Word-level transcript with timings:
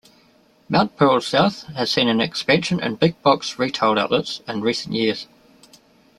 Mount 0.67 0.97
Pearl 0.97 1.21
South 1.21 1.65
has 1.75 1.91
seen 1.91 2.07
an 2.07 2.19
expansion 2.19 2.79
in 2.79 2.95
big-box 2.95 3.59
retail 3.59 3.99
outlets 3.99 4.41
in 4.47 4.61
recent 4.61 4.95
years. 4.95 5.27